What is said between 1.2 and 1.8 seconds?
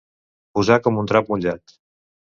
mullat.